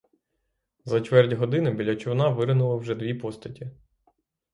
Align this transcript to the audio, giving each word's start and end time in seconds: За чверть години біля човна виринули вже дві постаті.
За 0.85 1.01
чверть 1.01 1.33
години 1.33 1.71
біля 1.71 1.95
човна 1.95 2.29
виринули 2.29 2.77
вже 2.77 2.95
дві 2.95 3.13
постаті. 3.13 3.71